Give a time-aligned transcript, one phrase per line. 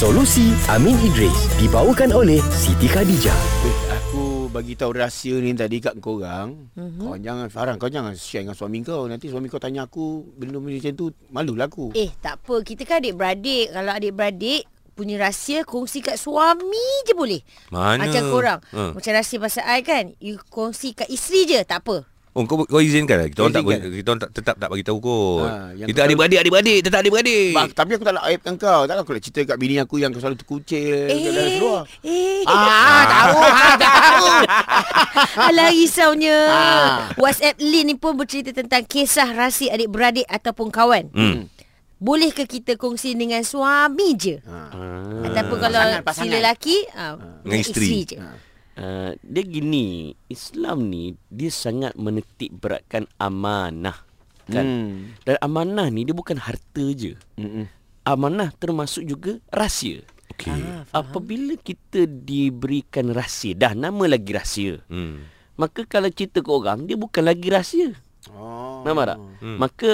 [0.00, 3.36] Solusi Amin Idris dibawakan oleh Siti Khadijah.
[3.68, 6.72] Eh, aku bagi tahu rahsia ni tadi kat korang.
[6.72, 7.04] Mm-hmm.
[7.04, 9.04] Kau jangan Farah, kau jangan share dengan suami kau.
[9.04, 11.92] Nanti suami kau tanya aku benda-benda macam tu, malulah aku.
[11.92, 12.64] Eh, tak apa.
[12.64, 13.76] Kita kan adik-beradik.
[13.76, 14.64] Kalau adik-beradik
[14.96, 17.44] punya rahsia kongsi kat suami je boleh.
[17.68, 18.00] Mana?
[18.00, 18.60] Macam korang.
[18.72, 18.96] Ha.
[18.96, 20.16] Macam rahsia pasal I kan.
[20.16, 21.60] You kongsi kat isteri je.
[21.60, 22.08] Tak apa.
[22.30, 23.26] Oh, kau, kau izinkan lah.
[23.26, 25.42] Kita orang tak, kita orang tak, tetap tak bagi tahu kot.
[25.42, 27.50] Ha, kita adik-beradik, adik-beradik, tetap adik-beradik.
[27.50, 28.80] Bang, tapi aku tak nak aibkan kau.
[28.86, 31.10] Takkan aku nak cerita kat bini aku yang kau selalu terkucil.
[31.10, 31.82] Eh, dalam seluar.
[32.00, 32.46] eh.
[32.46, 34.26] Ah, tahu, ah, tahu.
[35.50, 36.38] Alah risaunya.
[36.46, 36.96] Ah.
[37.16, 41.10] WhatsApp Lin ni pun bercerita tentang kisah rahsia adik-beradik ataupun kawan.
[41.10, 41.50] Hmm.
[41.98, 44.38] Boleh ke kita kongsi dengan suami je?
[44.40, 44.56] Ha.
[45.26, 46.32] Ataupun kalau Pasangan, si pasangan.
[46.32, 47.88] lelaki, ah, Dengan isteri.
[48.06, 48.16] je.
[48.80, 54.08] Uh, dia gini, Islam ni dia sangat menitik beratkan amanah
[54.48, 54.64] kan.
[54.64, 54.96] Hmm.
[55.22, 57.14] Dan amanah ni dia bukan harta je.
[57.36, 57.68] Mm-mm.
[58.08, 60.00] Amanah termasuk juga rahsia.
[60.32, 60.48] Okey.
[60.50, 64.80] Ah, Apabila kita diberikan rahsia, dah nama lagi rahsia.
[64.88, 65.28] Hmm.
[65.60, 67.92] Maka kalau cerita ke orang, dia bukan lagi rahsia.
[68.32, 68.80] Oh.
[68.80, 69.18] Nampak tak?
[69.44, 69.58] Hmm.
[69.60, 69.90] Maka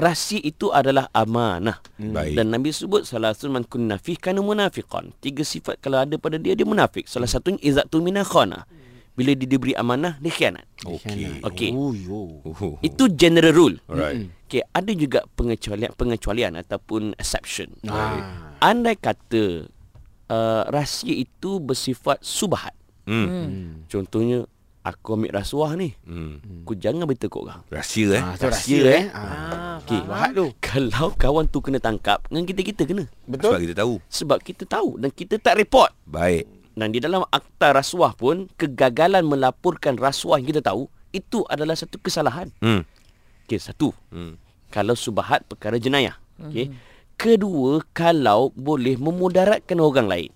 [0.00, 1.78] rahsia itu adalah amanah.
[2.00, 2.34] Baik.
[2.34, 5.12] Dan Nabi sebut salah satu man kunna fi kana munafiqan.
[5.20, 7.04] Tiga sifat kalau ada pada dia dia munafik.
[7.06, 8.64] Salah satunya izatu mina khana.
[9.12, 10.64] Bila dia diberi amanah dia khianat.
[10.88, 11.44] Okey.
[11.44, 11.70] Okey.
[11.76, 12.40] Oh, yo.
[12.40, 12.80] Oh.
[12.80, 13.76] Itu general rule.
[13.84, 14.32] Alright.
[14.48, 17.70] Okey, ada juga pengecualian pengecualian ataupun exception.
[17.84, 18.56] Ah.
[18.64, 19.68] Andai kata
[20.30, 22.72] uh, rahsia itu bersifat subahat.
[23.04, 23.84] Hmm.
[23.90, 24.46] Contohnya
[24.90, 25.94] aku ambil rasuah ni.
[26.02, 26.42] Hmm.
[26.62, 27.60] Aku jangan beritahu kat orang.
[27.70, 28.22] Rahsia eh.
[28.22, 28.90] Tu Rahsia, rahsia eh.
[28.90, 29.04] eh.
[29.10, 29.22] Ah.
[29.22, 30.00] Ah, Okey.
[30.04, 30.46] Bahat tu.
[30.60, 33.04] Kalau kawan tu kena tangkap, dengan kita kita kena.
[33.24, 33.54] Betul?
[33.54, 33.94] Sebab kita tahu.
[34.06, 35.90] Sebab kita tahu dan kita tak report.
[36.04, 36.44] Baik.
[36.74, 41.98] Dan di dalam akta rasuah pun kegagalan melaporkan rasuah yang kita tahu itu adalah satu
[41.98, 42.48] kesalahan.
[42.62, 42.86] Hmm.
[43.46, 43.90] Okey, satu.
[44.10, 44.38] Hmm.
[44.70, 46.14] Kalau subahat perkara jenayah.
[46.38, 46.70] Okey.
[47.14, 50.30] Kedua, kalau boleh memudaratkan orang lain.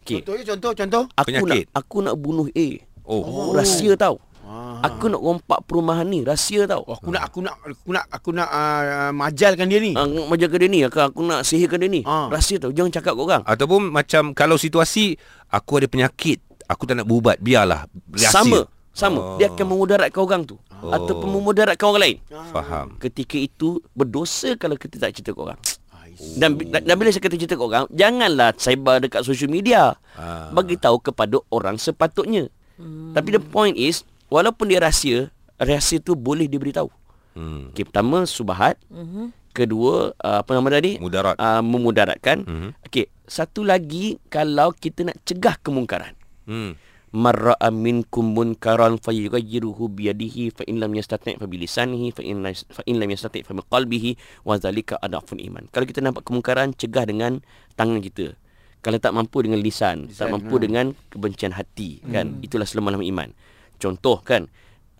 [0.00, 0.22] Okey.
[0.22, 1.04] Contohnya contoh, contoh.
[1.18, 1.66] Aku Penyakit.
[1.68, 2.68] nak aku nak bunuh A.
[3.06, 3.22] Oh.
[3.22, 4.18] Oh, rahsia tau.
[4.46, 4.78] Ah.
[4.86, 6.86] Aku nak rompak perumahan ni, rahsia tau.
[6.86, 9.94] Oh, aku nak aku nak aku nak aku nak uh, majalkan dia ni.
[9.98, 12.02] Ah, macam dia ni, aku, aku nak sihirkan dia ni.
[12.06, 12.30] Ah.
[12.30, 13.42] Rahsia tau, jangan cakap kat orang.
[13.42, 15.18] Ataupun macam kalau situasi
[15.50, 17.90] aku ada penyakit, aku tak nak berubat, biarlah.
[18.14, 18.30] Rahsia.
[18.30, 18.58] Sama,
[18.94, 19.18] sama.
[19.18, 19.36] Oh.
[19.38, 20.92] Dia akan memudaratkan orang tu Oh.
[20.92, 22.18] ataupun memudaratkan orang lain.
[22.52, 23.00] Faham.
[23.00, 25.60] Ketika itu berdosa kalau kita tak cerita kat orang.
[25.96, 26.36] I see.
[26.36, 29.96] Dan, dan, dan bila saya kata cerita kat orang, janganlah sebar dekat social media.
[30.20, 30.52] Ah.
[30.52, 32.52] Bagi tahu kepada orang sepatutnya.
[32.76, 33.12] Hmm.
[33.16, 36.88] Tapi the point is, walaupun dia rahsia, rahsia tu boleh diberitahu.
[37.36, 37.72] Hmm.
[37.72, 38.80] Okey, pertama subahat.
[38.88, 39.32] Mhm.
[39.56, 41.00] Kedua, uh, apa nama tadi?
[41.00, 41.36] Mudarat.
[41.40, 42.44] Uh, memudaratkan.
[42.44, 42.68] Mhm.
[42.84, 46.12] Okey, satu lagi kalau kita nak cegah kemungkaran.
[46.44, 46.76] Hmm.
[47.16, 52.84] marra'a minkum munkaran falyughayyiruhu biyadihi fa in lam yastati' fa bilisanihi fa in la- fa
[52.84, 55.64] in lam yastati' fa biqalbihi wa zalika adafun iman.
[55.72, 57.40] Kalau kita nampak kemungkaran cegah dengan
[57.72, 58.36] tangan kita.
[58.84, 60.62] Kalau tak mampu dengan lisan, tak Lisan, mampu ha.
[60.62, 62.38] dengan kebencian hati kan.
[62.38, 63.28] Itulah selemahan iman.
[63.76, 64.46] Contoh kan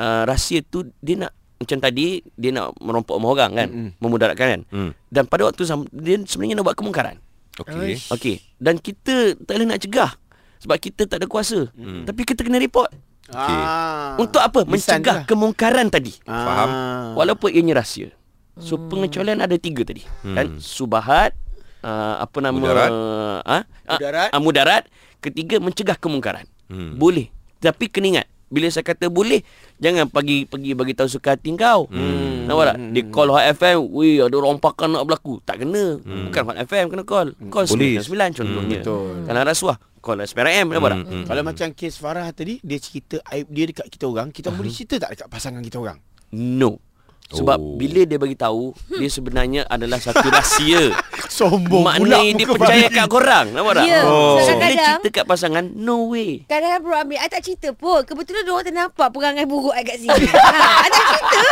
[0.00, 3.68] uh, rahsia tu dia nak macam tadi dia nak merompok rumah orang kan,
[4.00, 4.60] memudaratkan kan.
[4.68, 4.90] Hmm.
[5.08, 5.64] Dan pada waktu
[5.94, 7.16] dia sebenarnya nak buat kemungkaran.
[7.62, 8.00] Okey.
[8.10, 8.36] Okey.
[8.58, 10.10] Dan kita tak boleh nak cegah
[10.64, 11.70] sebab kita tak ada kuasa.
[11.76, 12.08] Hmm.
[12.08, 12.90] Tapi kita kena report.
[13.32, 14.16] Ah.
[14.20, 14.66] Untuk apa?
[14.68, 15.26] Lisan Mencegah lah.
[15.28, 16.12] kemungkaran tadi.
[16.26, 16.68] Faham.
[16.68, 17.06] Ah.
[17.16, 18.12] Walaupun ianya rahsia.
[18.60, 20.04] So pengecualian ada tiga tadi.
[20.22, 20.36] Hmm.
[20.36, 20.46] Kan?
[20.60, 21.32] Subahat,
[21.84, 22.90] uh, apa nama Mudarat.
[23.44, 24.28] ah Mudarat.
[24.32, 24.82] ah, mudarat.
[25.20, 26.48] Ketiga mencegah kemungkaran.
[26.72, 26.96] Hmm.
[26.96, 27.28] Boleh.
[27.60, 29.42] Tapi kena ingat bila saya kata boleh,
[29.82, 31.90] jangan pagi pergi bagi tahu suka hati kau.
[31.90, 32.46] Hmm.
[32.46, 32.76] Nampak tak?
[32.94, 35.42] Dia call Hot FM, weh ada rompakan nak berlaku.
[35.42, 35.98] Tak kena.
[35.98, 36.30] Hmm.
[36.30, 37.28] Bukan Hot FM kena call.
[37.50, 38.06] Call Polis.
[38.06, 38.78] 99 contohnya.
[38.78, 39.14] Hmm, betul.
[39.26, 40.70] Kalau rasuah, call SPRM.
[40.70, 41.00] Nampak tak?
[41.02, 41.24] Hmm.
[41.26, 45.00] Kalau macam kes Farah tadi Dia cerita aib dia dekat kita orang Kita boleh cerita
[45.00, 45.96] tak dekat pasangan kita orang
[46.34, 46.76] No.
[47.32, 47.72] Sebab Oh.
[47.72, 47.76] oh.
[47.80, 50.92] bila dia bagi tahu, dia sebenarnya adalah satu rahsia.
[51.40, 53.46] Sombong Maknanya dia percaya kat korang.
[53.56, 53.84] Nampak tak?
[53.88, 54.36] Ya, Oh.
[54.36, 56.44] So, bila kadang-kadang cerita kat pasangan, no way.
[56.44, 60.26] Kadang-kadang bro ambil I tak cerita pun Kebetulan diorang ternampak Perangai buruk I kat sini
[60.30, 61.42] ha, I tak cerita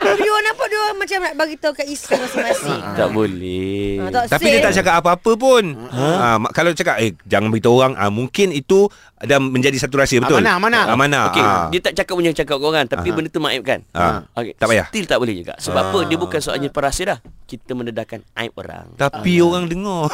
[0.00, 3.98] diorang nampak Diorang macam nak bagi tahu Kat isteri masing-masing Tak boleh.
[3.98, 5.64] ha, tak Tapi dia tak cakap apa-apa pun.
[5.88, 6.06] Ha?
[6.08, 8.88] Ha, kalau cakap eh jangan beritahu orang, ah mungkin itu
[9.18, 10.38] dah menjadi satu rahsia betul.
[10.38, 10.84] Amanah, amanah.
[10.88, 11.22] Amanah.
[11.30, 11.66] Okey, ah.
[11.68, 13.14] dia tak cakap punya cakap kat orang tapi Aha.
[13.14, 13.80] benda tu maibkan.
[13.90, 14.26] Ah.
[14.34, 14.86] Okey, Tak payah.
[14.90, 15.54] Still tak boleh juga.
[15.58, 15.90] Sebab Ah.
[15.90, 15.98] apa?
[16.06, 17.18] Dia bukan soalnya perahsia dah.
[17.48, 18.92] Kita mendedahkan aib orang.
[19.00, 20.12] Tapi orang dengar.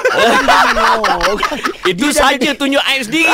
[1.83, 3.27] Itu saja tunjuk aib sendiri.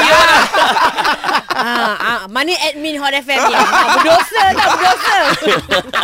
[1.52, 5.16] ha, ha, Mana admin Hot FM ni ha, Berdosa tak berdosa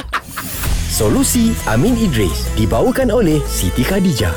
[0.96, 4.32] Solusi Amin Idris dibawakan oleh Siti Khadijah.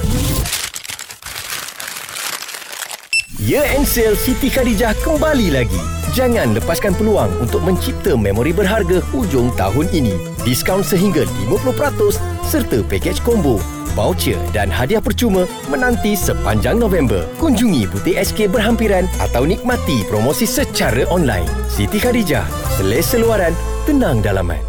[3.44, 5.99] Year End Sale Siti Khadijah kembali lagi.
[6.10, 10.18] Jangan lepaskan peluang untuk mencipta memori berharga hujung tahun ini.
[10.42, 13.62] Diskaun sehingga 50% serta pakej combo.
[13.98, 17.26] voucher dan hadiah percuma menanti sepanjang November.
[17.42, 21.50] Kunjungi butik SK berhampiran atau nikmati promosi secara online.
[21.68, 22.46] Siti Khadijah,
[22.80, 23.52] selesa luaran,
[23.84, 24.69] tenang dalaman.